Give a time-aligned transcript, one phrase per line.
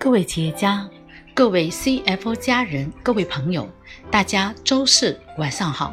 [0.00, 0.88] 各位企业家、
[1.34, 3.68] 各位 CFO 家人、各位朋友，
[4.12, 5.92] 大家周四晚上好！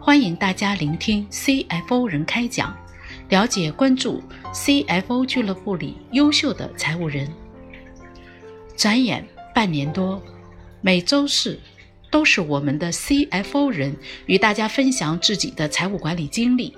[0.00, 2.74] 欢迎大家聆听 CFO 人开讲，
[3.28, 4.22] 了解关注
[4.54, 7.30] CFO 俱乐部里优秀的财务人。
[8.74, 10.22] 转眼半年多，
[10.80, 11.60] 每周四
[12.10, 13.94] 都是我们的 CFO 人
[14.24, 16.74] 与大家分享自己的财务管理经历，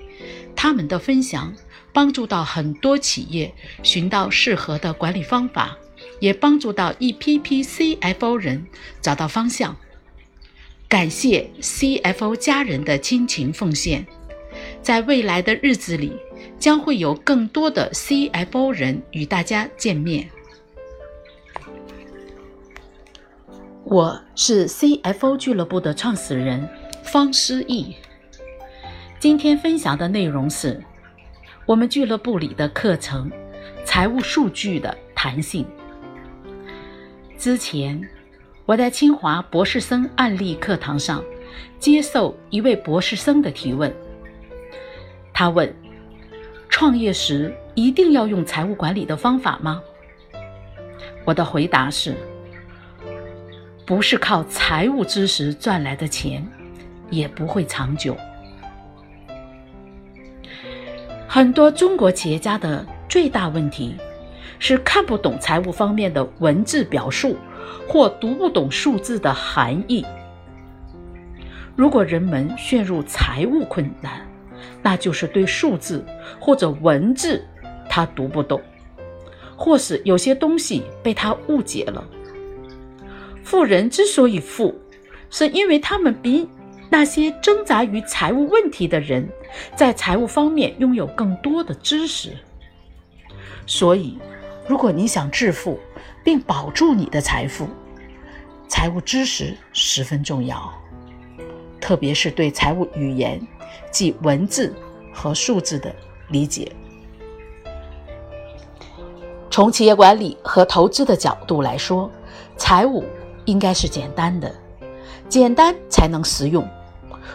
[0.56, 1.54] 他们的分享
[1.93, 3.54] 帮助到很多企业
[3.84, 5.79] 寻到适合的管理方法。
[6.22, 8.64] 也帮助到一批批 CFO 人
[9.00, 9.76] 找到方向。
[10.88, 14.06] 感谢 CFO 家人的亲情奉献，
[14.80, 16.12] 在未来的日子里，
[16.60, 20.30] 将会有更多的 CFO 人与大家见面。
[23.82, 26.68] 我是 CFO 俱乐部的创始人
[27.02, 27.96] 方思义。
[29.18, 30.84] 今天分享的内容是
[31.66, 33.28] 我们俱乐部里的课程——
[33.84, 35.66] 财务数据的弹性。
[37.42, 38.01] 之前，
[38.66, 41.24] 我在清华博士生案例课堂上
[41.80, 43.93] 接受一位博士生的提问。
[45.35, 45.74] 他问
[46.70, 49.82] ：“创业时一定要用财务管理的方法吗？”
[51.26, 52.15] 我的回答是
[53.85, 56.46] ：“不是靠财务知识赚来的钱，
[57.10, 58.16] 也不会长久。”
[61.26, 63.96] 很多中国企业家的最大问题。
[64.65, 67.37] 是看不懂财务方面的文字表述，
[67.88, 70.06] 或读不懂数字的含义。
[71.75, 74.25] 如果人们陷入财务困难，
[74.81, 76.06] 那就是对数字
[76.38, 77.44] 或者文字
[77.88, 78.62] 他读不懂，
[79.56, 82.04] 或是有些东西被他误解了。
[83.43, 84.72] 富人之所以富，
[85.28, 86.49] 是因为他们比
[86.88, 89.28] 那些挣扎于财务问题的人，
[89.75, 92.31] 在财务方面拥有更多的知识，
[93.66, 94.16] 所以。
[94.69, 95.78] 如果你想致富
[96.22, 97.69] 并保住你的财富，
[98.69, 100.72] 财务知识十分重要，
[101.81, 103.41] 特别是对财务语言，
[103.91, 104.72] 即文字
[105.12, 105.94] 和数字的
[106.28, 106.70] 理解。
[109.50, 112.10] 从企业管理和投资的角度来说，
[112.56, 113.04] 财务
[113.44, 114.54] 应该是简单的，
[115.28, 116.66] 简单才能实用。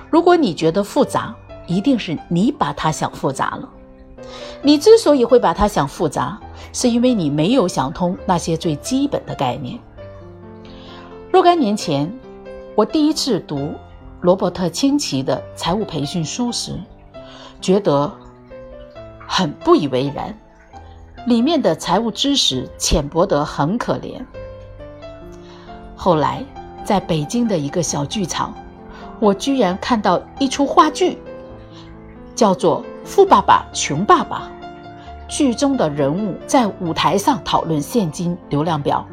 [0.09, 1.35] 如果你觉得复杂，
[1.68, 3.69] 一定是你把它想复杂了。
[4.63, 6.40] 你之所以会把它想复杂，
[6.73, 9.79] 是因为你没有想通那些最基本的概念。
[11.31, 12.11] 若干年前，
[12.75, 13.73] 我第一次读
[14.22, 16.79] 罗伯特清崎的财务培训书时，
[17.59, 18.11] 觉得
[19.27, 20.38] 很不以为然，
[21.25, 24.22] 里面的财务知识浅薄得很可怜。
[25.95, 26.44] 后来，
[26.83, 28.53] 在北京的一个小剧场，
[29.19, 31.17] 我居然看到一出话剧，
[32.35, 32.83] 叫做。
[33.07, 34.51] 富爸爸穷爸爸，
[35.27, 39.05] 剧中的人物在舞台上讨论现金流量表。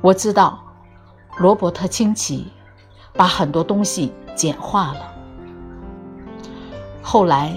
[0.00, 0.58] 我知道，
[1.36, 2.50] 罗伯特清崎
[3.12, 5.00] 把很多东西简化了。
[7.02, 7.52] 后来，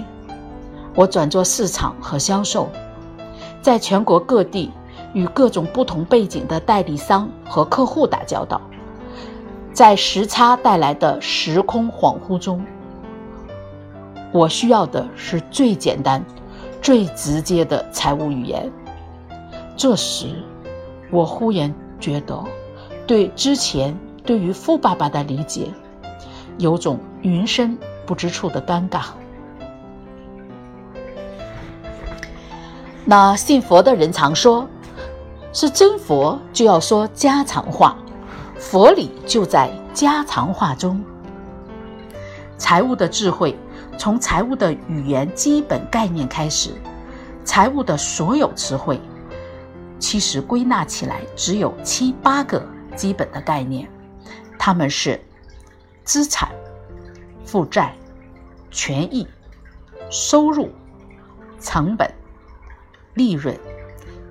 [0.94, 2.68] 我转做市场和销售，
[3.62, 4.70] 在全国各地
[5.14, 8.60] 与各种不同背景的代理商和客户打交道，
[9.72, 12.62] 在时差带来的时空恍惚中。
[14.32, 16.22] 我需要的是最简单、
[16.84, 18.70] 最直接的财务语言。
[19.74, 20.26] 这时，
[21.10, 22.44] 我忽然觉得，
[23.06, 25.70] 对之前对于富爸爸的理解，
[26.58, 29.00] 有种云深不知处的尴尬。
[33.06, 34.68] 那信佛的人常说，
[35.54, 37.96] 是真佛就要说家常话，
[38.58, 41.02] 佛理就在家常话中。
[42.58, 43.56] 财务的智慧。
[43.98, 46.74] 从财务的语言基本概念开始，
[47.44, 49.00] 财务的所有词汇，
[49.98, 53.88] 其实归纳起来只有七八个基本的概念，
[54.58, 55.20] 它们是
[56.02, 56.50] 资产、
[57.44, 57.96] 负债、
[58.70, 59.26] 权益、
[60.10, 60.70] 收入、
[61.60, 62.12] 成本、
[63.14, 63.58] 利润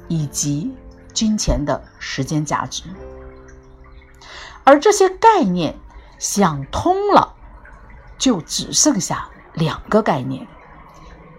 [0.07, 0.71] 以及
[1.13, 2.83] 金钱的时间价值。
[4.63, 5.75] 而这些概念
[6.19, 7.33] 想通了，
[8.17, 9.29] 就只剩下。
[9.53, 10.45] 两个概念，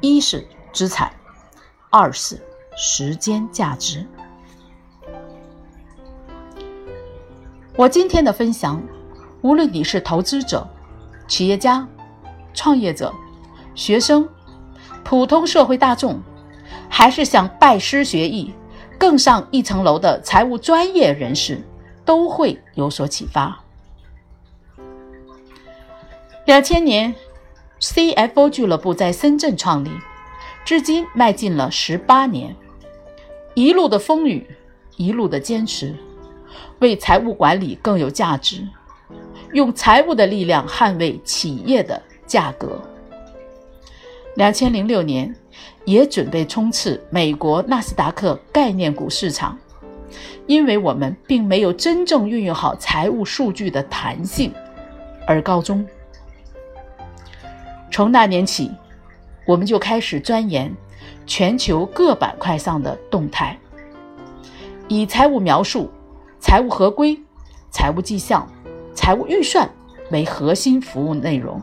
[0.00, 1.12] 一是资产，
[1.90, 2.40] 二是
[2.76, 4.06] 时间价值。
[7.76, 8.80] 我今天的分享，
[9.42, 10.64] 无论你是投资者、
[11.26, 11.86] 企业家、
[12.52, 13.12] 创业者、
[13.74, 14.28] 学生、
[15.02, 16.22] 普通社会大众，
[16.88, 18.54] 还是想拜师学艺、
[18.96, 21.60] 更上一层楼的财务专业人士，
[22.04, 23.60] 都会有所启发。
[26.44, 27.12] 两千年。
[27.84, 29.90] CFO 俱乐部在深圳创立，
[30.64, 32.56] 至今迈进了十八年。
[33.52, 34.46] 一路的风雨，
[34.96, 35.94] 一路的坚持，
[36.78, 38.66] 为财务管理更有价值，
[39.52, 42.80] 用财务的力量捍卫企业的价格。
[44.36, 45.36] 两千零六年，
[45.84, 49.58] 也准备冲刺美国纳斯达克概念股市场，
[50.46, 54.50] 因为我们并没有真正运用好财务数据的弹性，
[55.26, 55.86] 而告终。
[57.94, 58.72] 从那年起，
[59.46, 60.74] 我们就开始钻研
[61.28, 63.56] 全球各板块上的动态，
[64.88, 65.88] 以财务描述、
[66.40, 67.16] 财务合规、
[67.70, 68.48] 财务绩效、
[68.96, 69.70] 财务预算
[70.10, 71.62] 为核心服务内容。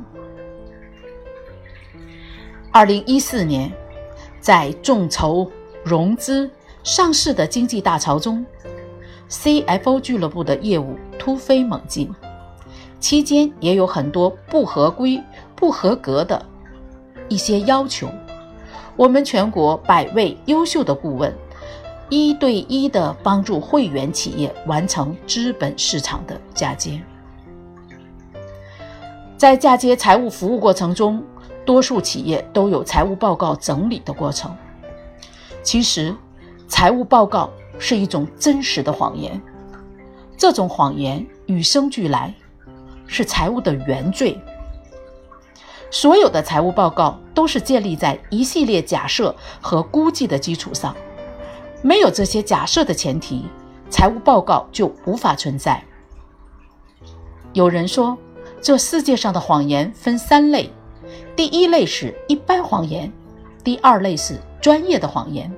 [2.72, 3.70] 二零一四年，
[4.40, 5.52] 在众筹、
[5.84, 6.50] 融资、
[6.82, 8.46] 上市的经济大潮中
[9.30, 12.10] ，CFO 俱乐部的业务突飞猛进，
[13.02, 15.22] 期间也有很多不合规、
[15.62, 16.44] 不合格的
[17.30, 18.10] 一些要求。
[18.96, 21.32] 我们全国百位优秀的顾问，
[22.10, 27.00] 一对一的帮助会员企业完成资本市场的嫁接。
[29.38, 31.24] 在嫁接财务服务过程中，
[31.64, 34.56] 多数企业都有财务报告整理的过程。
[35.62, 36.14] 其实，
[36.68, 39.40] 财务报告是一种真实的谎言，
[40.36, 42.34] 这种谎言与生俱来，
[43.06, 44.40] 是财务的原罪。
[45.92, 50.96] 所有的财务报告都是建立在一系列假设和估计的基础上，
[51.82, 53.46] 没有这些假设的前提，
[53.90, 55.84] 财务报告就无法存在。
[57.52, 58.18] 有人说，
[58.62, 60.72] 这世界上的谎言分三类。
[61.36, 63.12] 第一类是一般谎言，
[63.62, 65.52] 第二类是专业的谎言，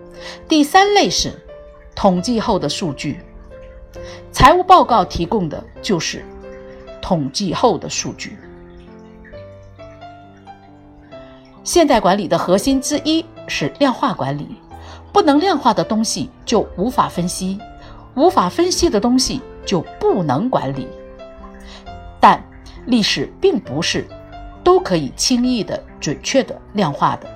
[0.47, 1.31] 第三类是
[1.95, 3.19] 统计后的数据。
[4.31, 6.25] 财务报告提供的就是
[6.99, 8.35] 统计后的数据。
[11.63, 14.47] 现代管理的核心之一是量化管理，
[15.11, 17.59] 不能量化的东西就无法分析，
[18.15, 20.87] 无法分析的东西就不能管理。
[22.19, 22.43] 但
[22.85, 24.07] 历史并不是。
[24.63, 27.27] 都可以轻易的、准确的量化的。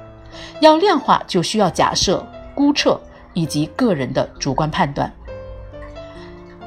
[0.61, 2.25] 要量化，就需要假设、
[2.55, 2.97] 估测
[3.33, 5.11] 以及个人的主观判断。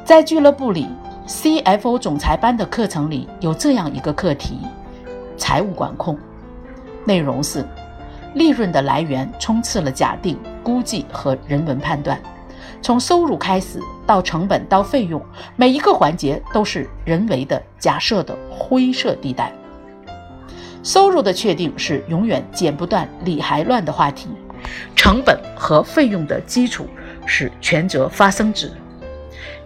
[0.04, 0.86] 在俱乐部里
[1.26, 4.58] ，CFO 总裁班的课程里有这样一个课题：
[5.38, 6.18] 财务管控。
[7.04, 7.64] 内容是：
[8.34, 12.20] 利润的来源充斥了假定、估计和人文判断。
[12.82, 15.22] 从收入开始到成本到费用，
[15.56, 19.52] 每一个环节都是人为的假设的灰色地带。
[20.82, 24.28] 收入的确定是永远剪不断、理还乱的话题，
[24.96, 26.86] 成本和费用的基础
[27.26, 28.72] 是权责发生值，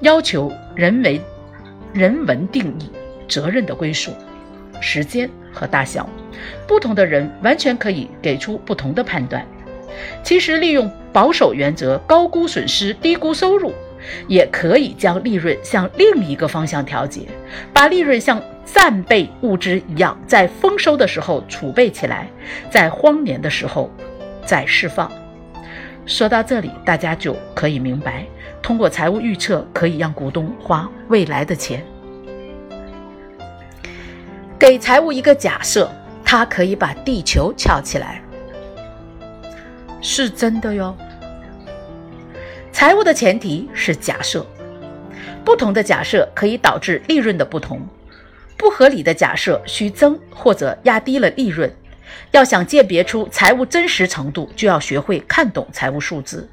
[0.01, 1.21] 要求人为、
[1.93, 2.91] 人文定义
[3.29, 4.11] 责任的归属、
[4.81, 6.09] 时间和大小，
[6.67, 9.47] 不同的人完全可以给出不同的判断。
[10.23, 13.73] 其实，利用保守原则，高估损失，低估收入。
[14.29, 17.23] 也可以将利润向另一个方向调节，
[17.73, 22.29] 把利润像战备物资一样，在丰收的时候储备起来，
[22.69, 23.91] 在荒年的时候
[24.45, 25.11] 再释放。
[26.05, 28.27] 说到这里，大家就可以明白，
[28.61, 31.83] 通过财务预测可以让股东花未来的钱。
[34.59, 35.91] 给财务一个假设，
[36.25, 38.23] 它可以把地球翘起来，
[40.01, 40.97] 是真的哟。
[42.73, 44.45] 财务的前提是假设，
[45.45, 47.81] 不同的假设可以导致利润的不同，
[48.57, 51.73] 不合理的假设需增或者压低了利润。
[52.33, 56.49] 要想鉴别出财务真实程度，就要学会看懂财务数字。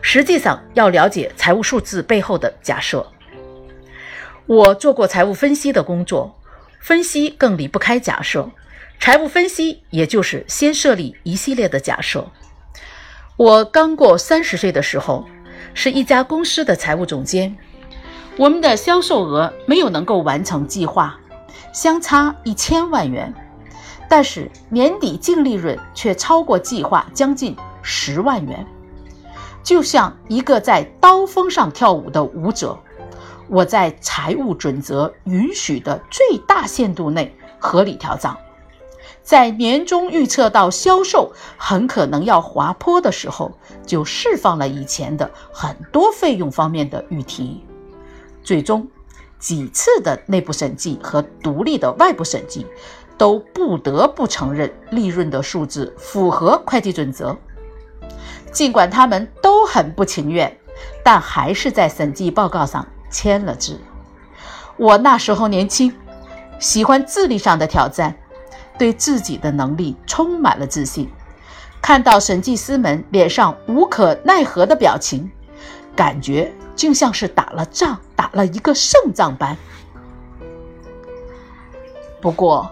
[0.00, 3.06] 实际上，要了解财务数字背后的假设。
[4.46, 6.40] 我做过财务分析的工作，
[6.80, 8.50] 分析更离不开假设。
[9.00, 12.28] 财务分析也就是先设立一系列的假设。
[13.36, 15.26] 我刚过三十岁的时候。
[15.78, 17.54] 是一家公司的财务总监，
[18.38, 21.20] 我们的销售额没有能够完成计划，
[21.70, 23.34] 相差一千万元，
[24.08, 28.66] 但是年底净利润却超过计划将近十万元。
[29.62, 32.78] 就像一个在刀锋上跳舞的舞者，
[33.46, 38.34] 我在财务准则允许的最大限度内合理调账。
[39.26, 43.50] 在年终预测到销售很可能要滑坡的时候，
[43.84, 47.66] 就释放了以前的很多费用方面的预提。
[48.44, 48.86] 最终，
[49.40, 52.64] 几次的内部审计和独立的外部审计
[53.18, 57.36] 都不得不承认利润的数字符合会计准则。
[58.52, 60.56] 尽管他们都很不情愿，
[61.02, 63.80] 但还是在审计报告上签了字。
[64.76, 65.92] 我那时候年轻，
[66.60, 68.16] 喜欢智力上的挑战。
[68.78, 71.08] 对自己的能力充满了自信，
[71.80, 75.30] 看到审计师们脸上无可奈何的表情，
[75.94, 79.56] 感觉竟像是打了仗，打了一个胜仗般。
[82.20, 82.70] 不过，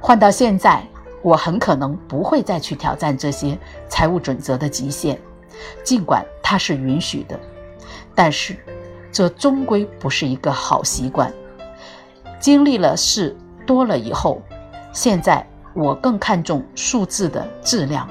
[0.00, 0.86] 换到现在，
[1.22, 5.20] 我很可能不会再去挑战这些财务准则的极限，
[5.84, 7.38] 尽管它是允许的。
[8.14, 8.56] 但是，
[9.12, 11.32] 这终归不是一个好习惯。
[12.40, 14.42] 经历了事多了以后，
[14.92, 18.08] 现在我更看重数字的质量，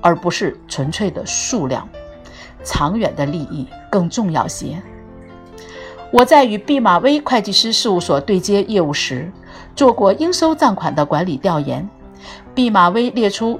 [0.00, 1.88] 而不是纯粹的数量。
[2.62, 4.80] 长远的利益更重要些。
[6.12, 9.32] 我在与毕马威会计师事务所对接业务时，
[9.74, 11.88] 做过应收账款的管理调研。
[12.54, 13.58] 毕马威列出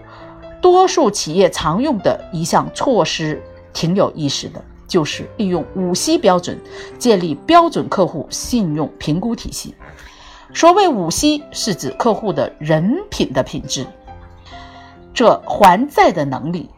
[0.61, 6.61] 多数企业常用的一项措施，挺有意思的，就是利用五 C 标准
[6.99, 9.75] 建立标准客户信用评估体系。
[10.52, 13.87] 所谓五 C，是指客户的人品的品质，
[15.14, 16.69] 这还债的能力、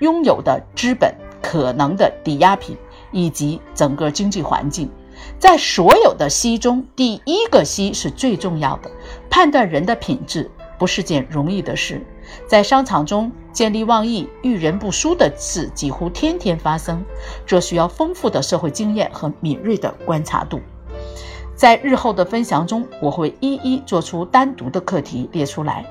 [0.00, 2.76] 拥有的资本、可能的抵押品
[3.12, 4.90] 以及整个经济环境。
[5.38, 8.90] 在所有的 C 中，第一个 C 是最重要的。
[9.30, 12.04] 判断人的品质不是件容易的事，
[12.48, 17.04] 在商场中见利忘义、遇人不淑的事几乎天天发生，
[17.46, 20.60] 这需要丰富的社会经验和敏锐的观察度。
[21.54, 25.84] 在日后的分享中，我会一一做出单独的课题列出来，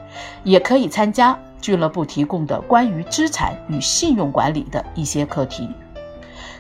[0.44, 5.70] 也可以参加俱乐部提供的关于资产与信用管理的一些课题。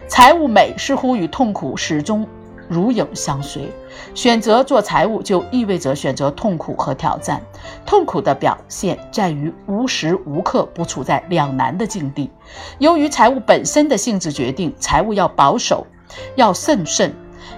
[0.07, 2.27] 财务美似乎与痛苦始终。
[2.69, 3.69] 如影相随，
[4.15, 7.41] 选择做财务就意味着选择痛苦和挑战。
[7.85, 12.31] 痛苦的表现在于无时无刻不处在两难的境地。
[12.79, 15.85] 由于财务本身的性质决定，财务要保守，
[16.37, 17.13] 要慎慎，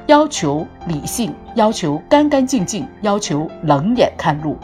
[0.07, 4.57] 要求理性，要求干干净净，要求冷眼看路，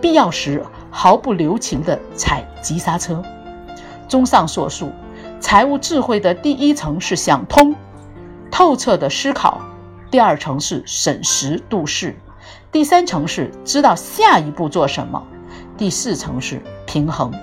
[0.00, 3.22] 必要时毫不留情地踩急刹车。
[4.06, 4.92] 综上所述，
[5.40, 7.74] 财务智慧的第一层是想通，
[8.50, 9.60] 透彻的思考。
[10.08, 12.14] 第二层是审时度势，
[12.70, 15.20] 第三层是知道下一步做什么，
[15.76, 17.34] 第四层是平衡，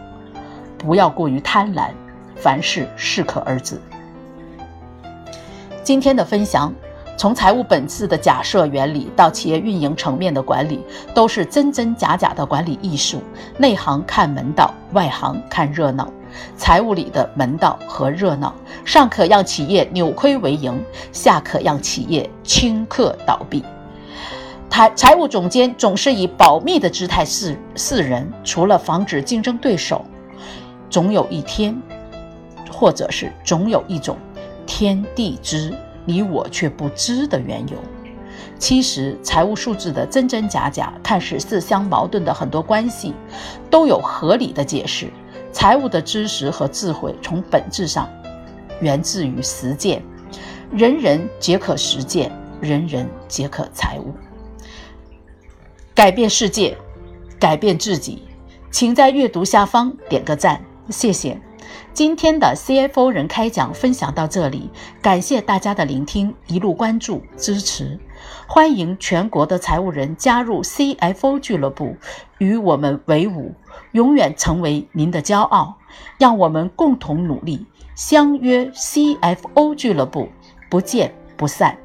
[0.77, 1.89] 不要过于贪婪，
[2.37, 3.81] 凡事适可而止。
[5.83, 6.73] 今天的分享，
[7.15, 10.79] 从财务本质的假设原理到企业运营层面的管理，
[11.13, 13.21] 都是真真假假的管理艺术。
[13.57, 16.11] 内行看门道，外行看热闹。
[16.57, 18.53] 财务里的门道和热闹，
[18.83, 23.63] 上可让企业扭亏为盈，下可让企业顷刻倒闭。
[24.69, 30.03] 财财务总监总是以保密的姿态示示人，除了防止竞争对手，
[30.89, 31.79] 总有一天，
[32.71, 34.17] 或者是总有一种
[34.65, 35.71] 天地知
[36.05, 37.77] 你我却不知的缘由。
[38.57, 43.13] 其实，财务数字的真真假假，看似自相矛盾的很多关系，
[43.69, 45.11] 都有合理的解释。
[45.51, 48.09] 财务的知识和智慧，从本质上
[48.79, 50.01] 源自于实践。
[50.71, 54.13] 人人皆可实践，人人皆可财务。
[55.93, 56.75] 改变世界，
[57.39, 58.23] 改变自己。
[58.71, 61.39] 请在阅读下方点个赞，谢谢。
[61.93, 64.69] 今天的 CFO 人开讲分享到这里，
[65.01, 67.99] 感谢大家的聆听，一路关注支持。
[68.47, 71.95] 欢迎全国的财务人加入 CFO 俱乐部，
[72.37, 73.53] 与我们为伍，
[73.91, 75.77] 永远成为您的骄傲。
[76.17, 77.65] 让我们共同努力，
[77.95, 80.29] 相约 CFO 俱乐部，
[80.69, 81.77] 不见不散。